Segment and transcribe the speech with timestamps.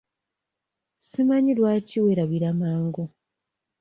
[1.07, 3.03] Simanyi lwaki weerabira mangu?